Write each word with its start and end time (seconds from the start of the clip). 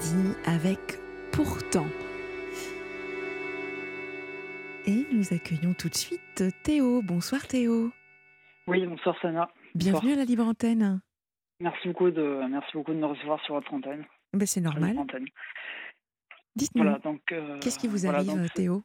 Mélodie 0.00 0.36
avec 0.46 0.78
Pourtant. 1.32 1.86
Et 4.86 5.06
nous 5.12 5.32
accueillons 5.32 5.74
tout 5.74 5.88
de 5.88 5.94
suite 5.94 6.44
Théo. 6.62 7.02
Bonsoir 7.02 7.46
Théo. 7.46 7.90
Oui, 8.66 8.84
bonsoir 8.86 9.16
Sana. 9.20 9.48
Bienvenue 9.74 10.12
à 10.12 10.16
la 10.16 10.24
Libre 10.24 10.44
Antenne. 10.44 11.00
Merci 11.60 11.88
beaucoup 11.88 12.10
de, 12.10 12.40
merci 12.48 12.70
beaucoup 12.74 12.92
de 12.92 12.98
me 12.98 13.06
recevoir 13.06 13.40
sur 13.44 13.54
votre 13.54 13.72
antenne. 13.72 14.04
Ben, 14.32 14.46
c'est 14.46 14.60
normal. 14.60 14.96
Dites-nous, 16.56 16.82
Voilà, 16.82 16.98
euh, 17.32 17.58
qu'est-ce 17.60 17.78
qui 17.78 17.88
vous 17.88 17.98
voilà, 17.98 18.18
arrive 18.18 18.34
donc, 18.34 18.52
Théo? 18.54 18.82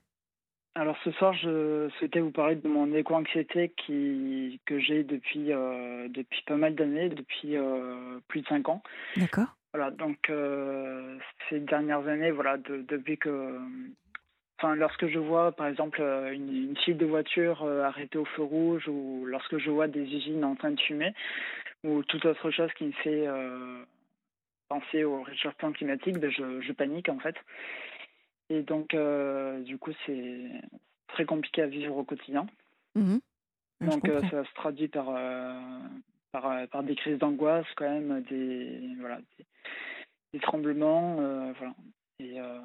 Alors 0.76 0.98
ce 1.06 1.12
soir, 1.12 1.34
je 1.34 1.90
souhaitais 1.98 2.20
vous 2.20 2.32
parler 2.32 2.56
de 2.56 2.68
mon 2.68 2.94
éco-anxiété 2.94 3.74
qui, 3.78 4.60
que 4.66 4.80
j'ai 4.80 5.04
depuis, 5.04 5.54
euh, 5.54 6.10
depuis 6.10 6.44
pas 6.46 6.58
mal 6.58 6.76
d'années, 6.76 7.10
depuis 7.10 7.56
euh, 7.56 8.20
plus 8.28 8.42
de 8.42 8.48
5 8.48 8.68
ans. 8.68 8.84
D'accord 9.16 9.56
Voilà, 9.76 9.92
donc 9.92 10.30
euh, 10.30 11.18
ces 11.50 11.60
dernières 11.60 12.08
années, 12.08 12.32
voilà, 12.32 12.56
de- 12.58 12.82
depuis 12.88 13.18
que. 13.18 13.60
Enfin, 14.58 14.74
lorsque 14.76 15.06
je 15.08 15.20
vois, 15.20 15.52
par 15.52 15.68
exemple, 15.68 16.02
euh, 16.02 16.32
une, 16.32 16.70
une 16.70 16.78
file 16.78 16.96
de 16.96 17.06
voitures 17.06 17.62
euh, 17.64 17.84
arrêtée 17.84 18.18
au 18.18 18.24
feu 18.24 18.44
rouge, 18.44 18.88
ou 18.88 19.26
lorsque 19.26 19.58
je 19.58 19.70
vois 19.70 19.90
des 19.90 20.04
usines 20.04 20.46
en 20.46 20.56
train 20.56 20.72
de 20.72 20.80
fumer, 20.80 21.14
ou 21.84 22.04
toute 22.04 22.24
autre 22.24 22.52
chose 22.52 22.72
qui 22.78 22.86
me 22.86 22.94
fait 22.94 23.28
euh, 23.28 23.84
penser 24.70 25.04
au 25.04 25.24
réchauffement 25.24 25.74
climatique, 25.74 26.20
ben 26.20 26.32
je, 26.32 26.62
je 26.62 26.72
panique 26.72 27.10
en 27.10 27.20
fait. 27.20 27.36
Et 28.50 28.62
donc, 28.62 28.94
euh, 28.94 29.60
du 29.60 29.78
coup, 29.78 29.92
c'est 30.06 30.52
très 31.10 31.26
compliqué 31.26 31.64
à 31.64 31.68
vivre 31.68 31.98
au 31.98 32.06
quotidien. 32.06 32.48
Je 33.82 33.88
Donc, 33.88 34.08
ça 34.30 34.46
se 34.46 34.54
traduit 34.54 34.88
par, 34.88 35.10
par, 36.36 36.52
euh, 36.52 36.68
par 36.68 36.84
des 36.84 36.96
crises 36.96 37.18
d'angoisse, 37.18 37.66
quand 37.78 37.90
même, 37.90 38.22
des, 38.24 38.96
voilà, 39.00 39.22
des, 39.38 39.46
des 40.34 40.40
tremblements, 40.40 41.18
euh, 41.22 41.54
voilà. 41.58 41.76
Et, 42.20 42.40
euh, 42.42 42.60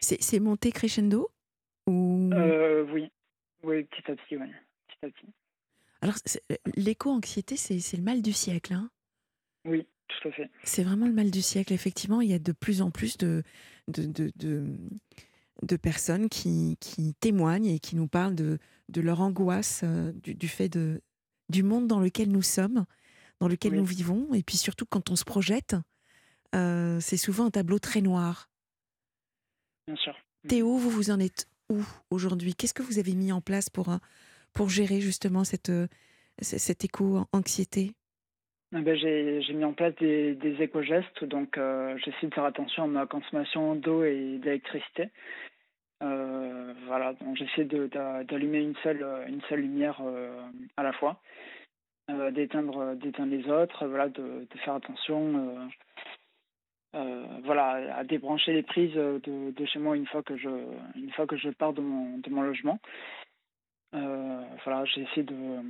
C'est 0.00 0.20
c'est 0.22 0.40
monté 0.40 0.72
crescendo 0.72 1.30
ou... 1.86 2.30
oui, 2.92 3.10
oui, 3.62 3.84
petit 3.84 4.10
à 4.10 4.16
petit, 4.16 4.36
oui, 4.36 4.48
petit 4.88 5.06
à 5.06 5.08
petit. 5.10 5.26
Alors, 6.02 6.16
l'éco-anxiété, 6.76 7.56
c'est 7.56 7.78
c'est 7.78 7.96
le 7.96 8.02
mal 8.02 8.20
du 8.20 8.32
siècle. 8.32 8.74
hein. 8.74 8.90
Oui, 9.64 9.86
tout 10.08 10.28
à 10.28 10.32
fait. 10.32 10.50
C'est 10.64 10.82
vraiment 10.82 11.06
le 11.06 11.12
mal 11.12 11.30
du 11.30 11.40
siècle. 11.42 11.72
Effectivement, 11.72 12.20
il 12.20 12.28
y 12.28 12.34
a 12.34 12.38
de 12.38 12.52
plus 12.52 12.82
en 12.82 12.90
plus 12.90 13.16
de, 13.16 13.42
de, 13.88 14.04
de, 14.04 14.32
de, 14.36 14.66
de 15.62 15.76
personnes 15.76 16.28
qui, 16.28 16.76
qui 16.80 17.14
témoignent 17.14 17.66
et 17.66 17.78
qui 17.78 17.94
nous 17.96 18.08
parlent 18.08 18.34
de, 18.34 18.58
de 18.88 19.00
leur 19.00 19.20
angoisse 19.20 19.82
euh, 19.84 20.12
du, 20.12 20.34
du 20.34 20.48
fait 20.48 20.68
de, 20.68 21.00
du 21.52 21.62
monde 21.62 21.86
dans 21.86 22.00
lequel 22.00 22.28
nous 22.30 22.42
sommes, 22.42 22.84
dans 23.38 23.46
lequel 23.46 23.72
Oui. 23.72 23.78
nous 23.78 23.84
vivons. 23.84 24.34
Et 24.34 24.42
puis 24.42 24.56
surtout, 24.56 24.86
quand 24.86 25.10
on 25.10 25.16
se 25.16 25.24
projette, 25.24 25.76
euh, 26.56 26.98
c'est 27.00 27.16
souvent 27.16 27.46
un 27.46 27.50
tableau 27.50 27.78
très 27.78 28.00
noir. 28.00 28.48
Bien 29.86 29.96
sûr. 29.96 30.14
Théo, 30.48 30.76
vous 30.76 30.90
vous 30.90 31.10
en 31.10 31.20
êtes 31.20 31.46
où 31.70 31.80
aujourd'hui? 32.10 32.54
Qu'est-ce 32.54 32.74
que 32.74 32.82
vous 32.82 32.98
avez 32.98 33.14
mis 33.14 33.30
en 33.32 33.40
place 33.40 33.70
pour, 33.70 33.88
euh, 33.90 33.98
pour 34.52 34.68
gérer 34.68 35.00
justement 35.00 35.44
cette, 35.44 35.70
euh, 35.70 35.86
cette 36.40 36.84
éco-anxiété? 36.84 37.92
Eh 38.74 38.80
ben, 38.80 38.96
j'ai 38.96 39.42
j'ai 39.42 39.52
mis 39.52 39.64
en 39.64 39.74
place 39.74 39.94
des, 40.00 40.34
des 40.34 40.54
éco-gestes, 40.62 41.24
donc 41.24 41.58
euh, 41.58 41.94
j'essaie 42.02 42.26
de 42.26 42.34
faire 42.34 42.44
attention 42.46 42.84
à 42.84 42.86
ma 42.86 43.06
consommation 43.06 43.76
d'eau 43.76 44.02
et 44.02 44.38
d'électricité. 44.42 45.10
Euh, 46.02 46.74
voilà, 46.86 47.12
donc 47.14 47.36
j'essaie 47.36 47.64
d'allumer 47.64 48.58
une 48.58 48.74
seule, 48.82 49.02
euh, 49.02 49.26
une 49.28 49.40
seule 49.42 49.60
lumière 49.60 50.00
euh, 50.02 50.42
à 50.76 50.82
la 50.82 50.92
fois, 50.92 51.20
d'éteindre 52.32 52.94
les 53.24 53.48
autres, 53.48 53.86
voilà, 53.86 54.08
de, 54.08 54.46
faire 54.64 54.74
attention 54.74 55.70
voilà, 57.44 57.96
à 57.96 58.04
débrancher 58.04 58.52
les 58.52 58.62
prises 58.62 58.92
de, 58.94 59.64
chez 59.64 59.78
moi 59.78 59.96
une 59.96 60.06
fois 60.06 60.22
que 60.22 60.36
je, 60.36 60.48
une 60.96 61.12
fois 61.12 61.26
que 61.26 61.36
je 61.36 61.48
pars 61.50 61.72
de 61.72 61.80
mon, 61.80 62.18
de 62.18 62.28
mon 62.30 62.42
logement. 62.42 62.80
Voilà, 63.92 64.84
j'essaie 64.84 65.22
de, 65.22 65.62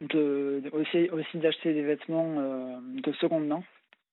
de, 0.00 0.62
aussi, 0.72 1.10
aussi 1.10 1.38
d'acheter 1.38 1.74
des 1.74 1.82
vêtements 1.82 2.80
de 2.80 3.12
seconde 3.14 3.48
main, 3.48 3.62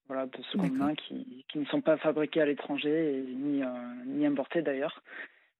voilà, 0.10 0.26
de 0.26 0.44
seconde 0.52 0.74
main 0.74 0.94
qui, 0.96 1.46
qui 1.48 1.60
ne 1.60 1.66
sont 1.66 1.80
pas 1.82 1.96
fabriqués 1.98 2.42
à 2.42 2.46
l'étranger 2.46 3.24
ni, 3.30 3.64
euh, 3.64 3.68
ni 4.06 4.26
importés 4.26 4.62
d'ailleurs. 4.62 5.02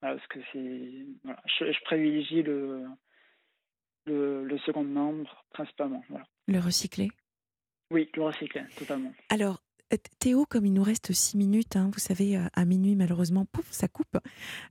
Voilà, 0.02 0.16
parce 0.18 0.28
que 0.28 0.40
c'est, 0.52 1.06
voilà, 1.24 1.42
je, 1.60 1.72
je 1.72 1.80
privilégie 1.86 2.44
le, 2.44 2.84
le, 4.06 4.44
le 4.46 4.58
seconde 4.60 4.90
main 4.92 5.14
principalement. 5.52 6.04
Voilà. 6.10 6.26
Le 6.48 6.60
recycler? 6.60 7.10
Oui, 7.92 8.10
le 8.16 8.24
recyclé, 8.24 8.62
totalement. 8.78 9.14
Alors, 9.30 9.62
euh, 9.94 9.98
Théo, 10.20 10.46
comme 10.46 10.66
il 10.66 10.74
nous 10.74 10.84
reste 10.84 11.12
six 11.14 11.38
minutes, 11.38 11.76
hein, 11.76 11.90
vous 11.94 12.00
savez, 12.00 12.36
à- 12.36 12.50
à 12.54 12.66
minuit, 12.66 12.96
malheureusement, 12.96 13.46
pouf, 13.46 13.70
ça 13.72 13.88
coupe. 13.88 14.18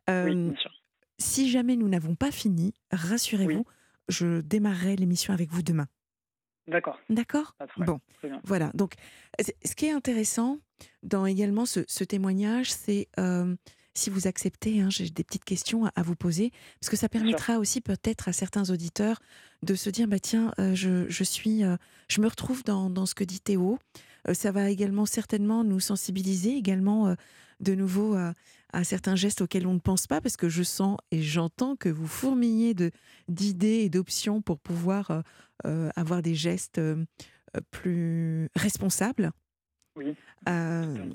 Euh, 0.09 0.25
oui, 0.27 0.35
bien 0.35 0.57
sûr. 0.57 0.73
si 1.19 1.51
jamais 1.51 1.77
nous 1.77 1.89
n'avons 1.89 2.15
pas 2.15 2.31
fini, 2.31 2.75
rassurez-vous, 2.93 3.65
Oui. 3.67 3.75
je 4.09 4.41
démarrerai 4.41 4.97
l'émission 4.97 5.35
avec 5.35 5.51
vous 5.51 5.63
demain. 5.63 5.87
D'accord, 6.69 7.01
D'accord? 7.09 7.57
Bon, 7.87 8.01
voilà. 8.45 8.71
Donc, 8.75 8.93
ce 9.65 9.75
qui 9.75 9.87
est 9.87 9.91
intéressant 9.93 10.59
dans 11.03 11.27
également 11.27 11.67
ce, 11.67 11.81
ce 11.89 12.05
témoignage, 12.05 12.71
c'est 12.71 13.09
euh, 13.19 13.57
si 13.95 14.11
vous 14.11 14.27
acceptez, 14.29 14.81
hein, 14.81 14.91
j'ai 14.91 15.11
des 15.11 15.25
petites 15.25 15.45
questions 15.45 15.87
à, 15.87 15.93
à 15.97 16.03
vous 16.03 16.15
poser, 16.15 16.53
parce 16.81 16.91
que 16.91 16.97
ça 16.97 17.09
permettra 17.09 17.59
aussi 17.59 17.81
peut-être 17.81 18.29
à 18.29 18.33
certains 18.33 18.71
auditeurs 18.71 19.19
de 19.63 19.75
se 19.75 19.91
dire, 19.91 20.07
bah 20.07 20.21
tiens, 20.21 20.53
euh, 20.61 20.75
je, 20.75 21.09
je 21.09 21.25
suis, 21.25 21.65
euh, 21.65 21.77
je 22.09 22.21
me 22.21 22.29
retrouve 22.29 22.63
dans, 22.65 22.91
dans 22.91 23.07
ce 23.07 23.15
que 23.15 23.25
dit 23.25 23.41
Théo. 23.41 23.79
Euh, 24.29 24.35
ça 24.35 24.53
va 24.53 24.71
également 24.71 25.07
certainement 25.07 25.65
nous 25.65 25.81
sensibiliser 25.81 26.55
également 26.57 27.09
euh, 27.09 27.15
de 27.61 27.75
nouveau 27.75 28.15
à, 28.15 28.35
à 28.73 28.85
certains 28.85 29.17
gestes 29.17 29.41
auxquels 29.41 29.67
on 29.67 29.75
ne 29.75 29.81
pense 29.81 30.07
pas, 30.07 30.21
parce 30.21 30.37
que 30.37 30.49
je 30.49 30.63
sens 30.63 30.99
et 31.11 31.23
j'entends 31.23 31.75
que 31.75 31.89
vous 31.89 32.07
fourmillez 32.07 32.75
d'idées 33.29 33.81
et 33.81 33.89
d'options 33.89 34.43
pour 34.43 34.61
pouvoir 34.61 35.11
euh, 35.11 35.23
euh, 35.67 35.91
avoir 35.97 36.23
des 36.23 36.35
gestes 36.35 36.79
euh, 36.79 37.05
euh, 37.57 37.61
plus 37.71 38.49
responsables. 38.55 39.33
Oui. 39.97 40.15
Euh, 40.49 41.07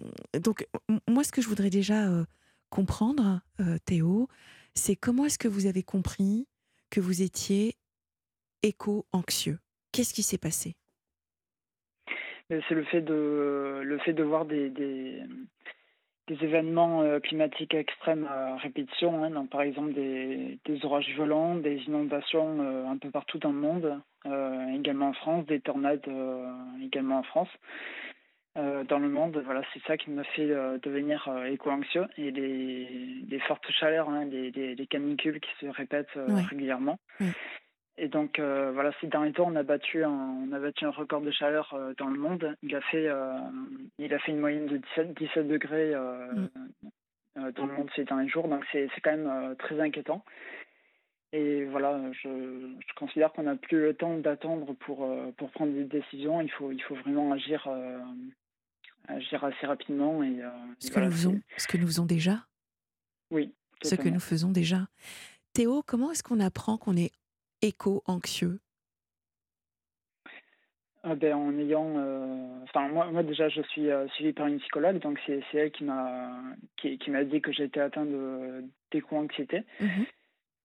donc, 0.41 0.67
moi, 1.07 1.23
ce 1.23 1.31
que 1.31 1.41
je 1.41 1.47
voudrais 1.47 1.69
déjà 1.69 2.09
euh, 2.09 2.25
comprendre, 2.69 3.39
euh, 3.61 3.77
Théo, 3.85 4.27
c'est 4.75 4.97
comment 4.97 5.25
est-ce 5.25 5.37
que 5.37 5.47
vous 5.47 5.67
avez 5.67 5.83
compris 5.83 6.47
que 6.89 6.99
vous 6.99 7.21
étiez 7.21 7.77
éco-anxieux? 8.63 9.59
Qu'est-ce 9.93 10.13
qui 10.13 10.23
s'est 10.23 10.37
passé? 10.37 10.75
Mais 12.49 12.61
C'est 12.67 12.75
le 12.75 12.83
fait 12.83 13.01
de 13.01 13.81
le 13.83 13.97
fait 13.99 14.13
de 14.13 14.23
voir 14.23 14.45
des 14.45 14.69
des, 14.69 15.21
des 16.27 16.43
événements 16.43 17.01
euh, 17.01 17.19
climatiques 17.19 17.73
extrêmes 17.73 18.25
à 18.29 18.57
répétition, 18.57 19.23
hein, 19.23 19.29
donc 19.29 19.49
par 19.49 19.61
exemple 19.61 19.93
des, 19.93 20.57
des 20.65 20.85
orages 20.85 21.09
violents, 21.09 21.55
des 21.55 21.77
inondations 21.87 22.61
euh, 22.61 22.85
un 22.87 22.97
peu 22.97 23.11
partout 23.11 23.39
dans 23.39 23.51
le 23.51 23.59
monde, 23.59 24.01
euh, 24.25 24.67
également 24.77 25.09
en 25.09 25.13
France, 25.13 25.45
des 25.47 25.59
tornades 25.59 26.07
euh, 26.07 26.49
également 26.81 27.19
en 27.19 27.23
France. 27.23 27.49
Euh, 28.55 28.83
dans 28.83 28.99
le 28.99 29.09
monde, 29.09 29.41
voilà, 29.43 29.63
c'est 29.73 29.81
ça 29.83 29.97
qui 29.97 30.11
m'a 30.11 30.23
fait 30.23 30.49
euh, 30.51 30.77
devenir 30.77 31.27
euh, 31.27 31.45
éco-anxieux 31.45 32.05
et 32.17 32.29
les, 32.29 32.87
les 33.27 33.39
fortes 33.39 33.67
chaleurs, 33.71 34.09
hein, 34.09 34.25
les, 34.25 34.51
les, 34.51 34.75
les 34.75 34.87
canicules 34.87 35.39
qui 35.39 35.49
se 35.59 35.65
répètent 35.65 36.15
euh, 36.17 36.27
Ouais. 36.35 36.43
régulièrement. 36.43 36.99
Ouais. 37.19 37.31
Et 37.97 38.07
donc 38.07 38.39
euh, 38.39 38.71
voilà, 38.71 38.91
ces 38.99 39.07
derniers 39.07 39.33
temps, 39.33 39.51
on 39.51 39.55
a 39.55 39.63
battu 39.63 40.03
un, 40.03 40.09
on 40.09 40.51
a 40.51 40.59
battu 40.59 40.85
un 40.85 40.89
record 40.89 41.21
de 41.21 41.31
chaleur 41.31 41.73
euh, 41.73 41.93
dans 41.97 42.07
le 42.07 42.19
monde. 42.19 42.55
Il 42.63 42.75
a 42.75 42.81
fait, 42.81 43.07
euh, 43.07 43.37
il 43.99 44.13
a 44.13 44.19
fait 44.19 44.31
une 44.31 44.39
moyenne 44.39 44.65
de 44.65 44.77
17, 44.77 45.13
17 45.17 45.47
degrés 45.47 45.93
Mm. 47.35 47.51
dans 47.55 47.65
le 47.65 47.73
monde 47.73 47.89
ces 47.95 48.03
derniers 48.03 48.29
jours. 48.29 48.47
Donc 48.47 48.65
c'est 48.71 48.89
quand 49.03 49.15
même 49.15 49.55
très 49.57 49.79
inquiétant. 49.79 50.23
Et 51.33 51.65
voilà, 51.65 51.99
je, 52.11 52.29
je 52.29 52.93
considère 52.95 53.31
qu'on 53.33 53.43
n'a 53.43 53.55
plus 53.55 53.81
le 53.81 53.93
temps 53.95 54.17
d'attendre 54.17 54.73
pour 54.73 55.07
pour 55.37 55.51
prendre 55.51 55.73
des 55.73 55.85
décisions. 55.85 56.41
Il 56.41 56.51
faut 56.51 56.71
il 56.71 56.81
faut 56.81 56.95
vraiment 56.95 57.31
agir 57.31 57.67
agir 59.07 59.43
assez 59.43 59.67
rapidement 59.67 60.23
et, 60.23 60.39
Ce 60.79 60.87
et 60.87 60.89
que 60.89 60.93
voilà, 60.93 61.07
nous 61.07 61.13
faisons, 61.13 61.41
ce 61.57 61.67
que 61.67 61.77
nous 61.77 61.87
faisons 61.87 62.05
déjà 62.05 62.45
Oui. 63.29 63.53
Ce 63.83 63.95
que 63.95 64.09
nous 64.09 64.19
faisons 64.19 64.51
déjà. 64.51 64.87
Théo, 65.53 65.83
comment 65.85 66.11
est-ce 66.11 66.23
qu'on 66.23 66.39
apprend 66.39 66.77
qu'on 66.77 66.95
est 66.95 67.11
éco-anxieux? 67.63 68.59
Ah 71.05 71.15
ben, 71.15 71.33
en 71.33 71.57
ayant, 71.57 71.97
euh, 71.97 72.63
enfin 72.63 72.87
moi, 72.87 73.11
moi 73.11 73.23
déjà 73.23 73.49
je 73.49 73.61
suis 73.63 73.89
euh, 73.89 74.07
suivi 74.09 74.31
par 74.31 74.47
une 74.47 74.59
psychologue, 74.59 74.99
donc 74.99 75.19
c'est 75.25 75.41
elle 75.53 75.71
qui 75.71 75.83
m'a 75.83 76.31
qui, 76.77 76.97
qui 76.97 77.11
dit 77.25 77.41
que 77.41 77.51
j'étais 77.51 77.81
atteint 77.81 78.05
d'éco-anxiété, 78.91 79.63
Mhm. 79.81 80.05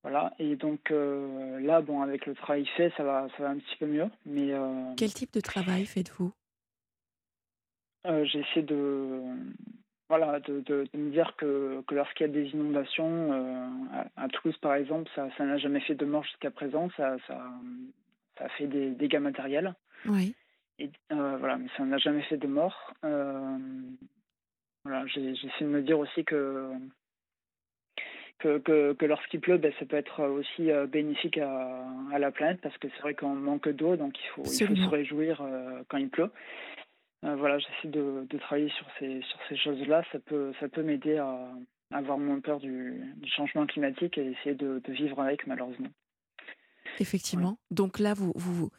voilà. 0.04 0.32
Et 0.38 0.54
donc 0.54 0.92
euh, 0.92 1.58
là, 1.58 1.80
bon, 1.80 2.02
avec 2.02 2.26
le 2.26 2.36
travail 2.36 2.66
fait, 2.76 2.92
ça 2.96 3.02
va 3.02 3.26
ça 3.36 3.42
va 3.42 3.50
un 3.50 3.58
petit 3.58 3.76
peu 3.80 3.86
mieux, 3.86 4.06
mais 4.26 4.52
Quel 4.96 5.12
type 5.12 5.32
de 5.32 5.40
travail 5.40 5.86
faites-vous? 5.86 6.32
j'essaie 8.24 8.62
de 8.62 9.22
voilà 10.08 10.40
de, 10.40 10.60
de, 10.60 10.86
de 10.92 10.98
me 10.98 11.10
dire 11.10 11.34
que 11.36 11.82
que 11.86 11.94
lorsqu'il 11.94 12.26
y 12.26 12.30
a 12.30 12.32
des 12.32 12.48
inondations 12.50 13.32
euh, 13.32 13.66
à, 14.16 14.24
à 14.24 14.28
Toulouse 14.28 14.56
par 14.58 14.74
exemple, 14.74 15.10
ça 15.14 15.28
ça 15.36 15.44
n'a 15.44 15.58
jamais 15.58 15.80
fait 15.80 15.94
de 15.94 16.04
mort 16.04 16.24
jusqu'à 16.24 16.50
présent, 16.50 16.88
ça 16.96 17.16
ça 17.26 17.40
ça 18.38 18.44
a 18.44 18.48
fait 18.50 18.66
des 18.66 18.90
dégâts 18.90 19.18
matériels. 19.18 19.74
Oui. 20.06 20.34
Et, 20.78 20.90
voilà, 21.10 21.58
mais 21.58 21.68
ça 21.76 21.84
n'a 21.84 21.98
jamais 21.98 22.22
fait 22.22 22.36
de 22.36 22.46
mort. 22.46 22.94
voilà, 23.02 23.58
j'essaie 25.06 25.64
de 25.64 25.66
me 25.66 25.82
dire 25.82 25.98
aussi 25.98 26.24
que 26.24 26.70
que, 28.38 28.92
que, 28.92 29.04
lorsqu'il 29.04 29.40
pleut, 29.40 29.58
ben, 29.58 29.72
ça 29.80 29.86
peut 29.86 29.96
être 29.96 30.22
aussi 30.22 30.70
bénéfique 30.86 31.38
à, 31.38 31.84
à, 32.12 32.20
la 32.20 32.30
planète 32.30 32.60
parce 32.60 32.78
que 32.78 32.86
c'est 32.88 33.00
vrai 33.00 33.14
qu'on 33.14 33.34
manque 33.34 33.68
d'eau, 33.68 33.96
donc 33.96 34.16
il 34.20 34.28
faut, 34.28 34.44
il 34.44 34.66
faut 34.68 34.76
se 34.76 34.88
réjouir 34.88 35.42
quand 35.88 35.98
il 35.98 36.08
pleut. 36.08 36.30
Voilà, 37.22 37.58
j'essaie 37.58 37.88
de, 37.88 38.26
de, 38.28 38.38
travailler 38.38 38.70
sur 38.70 38.86
ces, 38.98 39.20
sur 39.22 39.38
ces 39.48 39.56
choses-là. 39.56 40.02
Ça 40.12 40.18
peut, 40.20 40.52
ça 40.60 40.68
peut 40.68 40.82
m'aider 40.82 41.18
à, 41.18 41.52
avoir 41.90 42.18
moins 42.18 42.40
peur 42.40 42.60
du, 42.60 43.14
du, 43.16 43.30
changement 43.30 43.66
climatique 43.66 44.18
et 44.18 44.32
essayer 44.32 44.54
de, 44.54 44.80
de 44.84 44.92
vivre 44.92 45.20
avec, 45.20 45.46
malheureusement. 45.46 45.88
Effectivement. 47.00 47.58
Donc 47.70 47.98
là, 47.98 48.14
vous, 48.14 48.32
vous, 48.36 48.70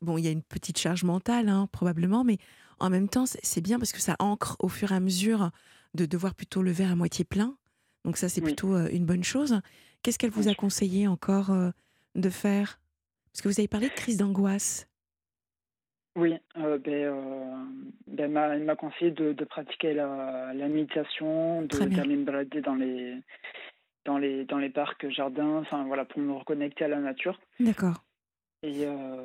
bon, 0.00 0.18
il 0.18 0.24
y 0.24 0.28
a 0.28 0.30
une 0.30 0.42
petite 0.42 0.78
charge 0.78 1.04
mentale, 1.04 1.48
hein, 1.48 1.68
probablement, 1.72 2.24
mais 2.24 2.38
en 2.78 2.90
même 2.90 3.08
temps, 3.08 3.24
c'est 3.26 3.60
bien 3.60 3.78
parce 3.78 3.92
que 3.92 4.00
ça 4.00 4.16
ancre 4.18 4.56
au 4.60 4.68
fur 4.68 4.92
et 4.92 4.94
à 4.94 5.00
mesure 5.00 5.50
de, 5.94 6.06
de 6.06 6.16
voir 6.16 6.34
plutôt 6.34 6.62
le 6.62 6.70
verre 6.70 6.92
à 6.92 6.96
moitié 6.96 7.24
plein. 7.24 7.56
Donc 8.04 8.16
ça, 8.16 8.28
c'est 8.28 8.40
plutôt 8.40 8.74
euh, 8.74 8.88
une 8.92 9.04
bonne 9.04 9.24
chose. 9.24 9.60
Qu'est-ce 10.02 10.18
qu'elle 10.18 10.30
vous 10.30 10.48
a 10.48 10.54
conseillé 10.54 11.08
encore 11.08 11.50
euh, 11.50 11.70
de 12.14 12.30
faire? 12.30 12.80
Parce 13.32 13.42
que 13.42 13.48
vous 13.48 13.58
avez 13.58 13.68
parlé 13.68 13.88
de 13.88 13.94
crise 13.94 14.16
d'angoisse. 14.16 14.88
Oui, 16.16 16.34
euh, 16.56 16.78
ben, 18.06 18.32
ben 18.32 18.52
elle 18.52 18.64
m'a 18.64 18.74
conseillé 18.74 19.10
de, 19.10 19.32
de 19.32 19.44
pratiquer 19.44 19.92
la, 19.92 20.52
la 20.54 20.68
méditation, 20.68 21.62
d'aller 21.62 22.16
me 22.16 22.24
balader 22.24 22.62
dans 22.62 22.74
les, 22.74 23.16
dans 24.06 24.16
les, 24.16 24.44
dans 24.46 24.58
les 24.58 24.70
parcs, 24.70 25.08
jardins, 25.10 25.58
enfin 25.58 25.84
voilà, 25.84 26.06
pour 26.06 26.20
me 26.20 26.32
reconnecter 26.32 26.84
à 26.84 26.88
la 26.88 27.00
nature. 27.00 27.38
D'accord. 27.60 28.02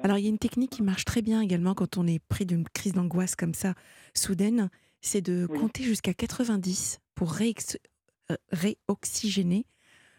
Alors 0.04 0.18
il 0.18 0.24
y 0.24 0.28
a 0.28 0.30
une 0.30 0.38
technique 0.38 0.72
qui 0.72 0.84
marche 0.84 1.06
très 1.06 1.22
bien 1.22 1.42
également 1.42 1.74
quand 1.74 1.98
on 1.98 2.06
est 2.06 2.20
pris 2.28 2.46
d'une 2.46 2.66
crise 2.66 2.94
d'angoisse 2.94 3.36
comme 3.36 3.54
ça, 3.54 3.74
soudaine, 4.14 4.70
c'est 5.00 5.22
de 5.22 5.48
compter 5.48 5.84
jusqu'à 5.84 6.14
90 6.14 7.00
pour 7.16 7.34
euh, 7.40 8.36
réoxygéner 8.52 9.66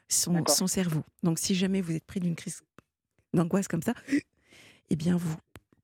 son, 0.09 0.45
son, 0.47 0.67
cerveau. 0.67 1.05
Donc, 1.23 1.39
si 1.39 1.55
jamais 1.55 1.81
vous 1.81 1.95
êtes 1.95 2.05
pris 2.05 2.21
d'une 2.21 2.35
crise 2.35 2.63
d'angoisse 3.33 3.69
comme 3.69 3.83
ça, 3.83 3.95
eh 4.91 4.97
bien, 4.97 5.17
vous 5.17 5.37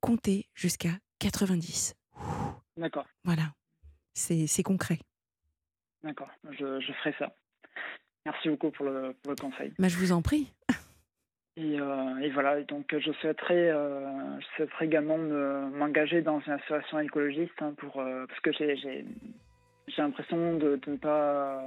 comptez 0.08 0.46
jusqu'à 0.54 0.92
90. 1.20 1.94
D'accord. 2.78 3.04
Voilà. 3.24 3.52
C'est 4.14 4.62
concret. 4.62 4.98
D'accord. 6.02 6.30
Je, 6.50 6.80
je, 6.80 6.92
ferai 6.94 7.14
ça. 7.18 7.36
Merci 8.24 8.48
beaucoup 8.48 8.70
pour 8.70 8.86
le, 8.86 9.14
pour 9.22 9.32
le 9.32 9.36
conseil. 9.36 9.72
Bah, 9.78 9.88
je 9.88 9.98
vous 9.98 10.12
en 10.12 10.22
prie. 10.22 10.52
Et, 11.56 11.80
euh, 11.80 12.18
et, 12.18 12.30
voilà, 12.30 12.62
donc 12.62 12.94
je 12.96 13.10
souhaiterais, 13.14 13.68
euh, 13.70 14.38
je 14.38 14.46
souhaiterais 14.54 14.86
également 14.86 15.18
m'engager 15.18 16.22
dans 16.22 16.38
une 16.38 16.52
association 16.52 17.00
écologiste 17.00 17.60
hein, 17.60 17.74
pour, 17.78 17.94
parce 17.94 18.40
que 18.42 18.52
j'ai 18.52 19.04
l'impression 19.96 20.56
de, 20.56 20.76
de, 20.76 20.90
ne 20.92 20.96
pas 20.98 21.64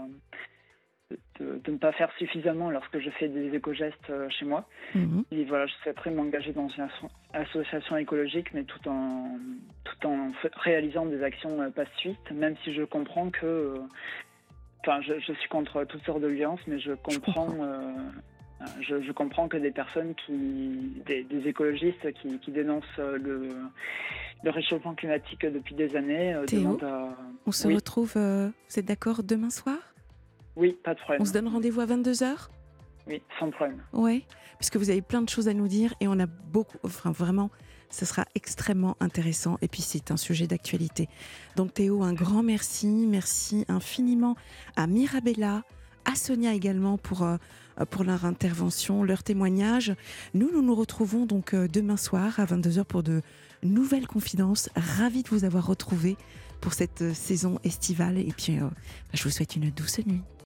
de, 1.39 1.71
ne 1.71 1.77
pas 1.77 1.91
faire 1.91 2.11
suffisamment 2.17 2.69
lorsque 2.69 2.99
je 2.99 3.09
fais 3.11 3.27
des 3.27 3.53
éco-gestes 3.55 4.09
euh, 4.09 4.29
chez 4.29 4.45
moi. 4.45 4.67
Mhm. 4.95 5.23
Et 5.31 5.43
voilà, 5.45 5.65
je 5.67 5.73
souhaiterais 5.83 6.11
m'engager 6.11 6.53
dans 6.53 6.67
une 6.67 6.87
association 7.33 7.97
écologique, 7.97 8.53
mais 8.53 8.63
tout 8.63 8.87
en, 8.87 9.37
tout 9.83 10.07
en 10.07 10.31
réalisant 10.57 11.05
des 11.05 11.23
actions 11.23 11.61
euh, 11.61 11.69
pacifiques, 11.69 12.31
même 12.31 12.55
si 12.63 12.73
je 12.73 12.83
comprends 12.83 13.29
que. 13.29 13.45
Euh, 13.45 13.77
enfin, 14.81 15.01
je, 15.01 15.33
suis 15.33 15.49
contre 15.49 15.83
toutes 15.85 16.03
sortes 16.03 16.21
de 16.21 16.27
violences, 16.27 16.61
mais 16.67 16.79
je 16.79 16.93
comprends. 16.93 17.55
Je, 18.79 19.11
comprends 19.11 19.47
que 19.47 19.57
des 19.57 19.71
personnes 19.71 20.13
qui, 20.13 21.01
des, 21.07 21.47
écologistes 21.47 22.13
qui, 22.13 22.51
dénoncent 22.51 22.97
le, 22.97 23.49
le, 24.43 24.49
réchauffement 24.51 24.93
climatique 24.93 25.43
depuis 25.47 25.73
des 25.73 25.95
années, 25.95 26.35
Théo, 26.45 26.77
on 27.47 27.51
se 27.51 27.67
retrouve, 27.67 28.13
vous 28.13 28.79
êtes 28.79 28.85
d'accord, 28.85 29.23
demain 29.23 29.49
soir? 29.49 29.90
Oui, 30.55 30.77
pas 30.83 30.93
de 30.93 30.99
problème. 30.99 31.21
On 31.21 31.25
se 31.25 31.33
donne 31.33 31.47
rendez-vous 31.47 31.81
à 31.81 31.85
22h 31.85 32.49
Oui, 33.07 33.21
sans 33.39 33.49
problème. 33.51 33.81
Oui, 33.93 34.25
puisque 34.57 34.77
vous 34.77 34.89
avez 34.89 35.01
plein 35.01 35.21
de 35.21 35.29
choses 35.29 35.47
à 35.47 35.53
nous 35.53 35.67
dire 35.67 35.93
et 35.99 36.07
on 36.07 36.19
a 36.19 36.25
beaucoup, 36.25 36.77
enfin 36.83 37.11
vraiment, 37.11 37.49
ce 37.89 38.05
sera 38.05 38.25
extrêmement 38.35 38.95
intéressant 38.99 39.57
et 39.61 39.67
puis 39.67 39.81
c'est 39.81 40.11
un 40.11 40.17
sujet 40.17 40.47
d'actualité. 40.47 41.09
Donc 41.55 41.73
Théo, 41.73 42.03
un 42.03 42.13
grand 42.13 42.43
merci, 42.43 43.05
merci 43.07 43.65
infiniment 43.67 44.35
à 44.75 44.87
Mirabella, 44.87 45.63
à 46.05 46.15
Sonia 46.15 46.53
également 46.53 46.97
pour, 46.97 47.23
euh, 47.23 47.37
pour 47.89 48.03
leur 48.03 48.25
intervention, 48.25 49.03
leur 49.03 49.23
témoignage. 49.23 49.93
Nous, 50.33 50.51
nous 50.51 50.61
nous 50.61 50.75
retrouvons 50.75 51.25
donc 51.25 51.53
euh, 51.53 51.67
demain 51.67 51.97
soir 51.97 52.39
à 52.39 52.45
22h 52.45 52.85
pour 52.85 53.03
de 53.03 53.21
nouvelles 53.63 54.07
confidences. 54.07 54.69
Ravi 54.75 55.23
de 55.23 55.29
vous 55.29 55.43
avoir 55.43 55.67
retrouvé 55.67 56.17
pour 56.59 56.73
cette 56.73 57.01
euh, 57.01 57.13
saison 57.13 57.59
estivale 57.63 58.17
et 58.17 58.33
puis 58.35 58.59
je 59.13 59.23
vous 59.23 59.29
souhaite 59.29 59.55
une 59.55 59.69
douce 59.69 59.99
nuit. 60.05 60.21